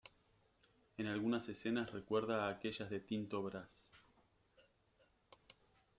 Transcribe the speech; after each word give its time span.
En 0.97 1.05
algunas 1.05 1.47
escenas 1.47 1.91
recuerda 1.91 2.47
a 2.47 2.49
aquellas 2.49 2.89
de 2.89 3.01
Tinto 3.01 3.43
Brass. 3.43 3.85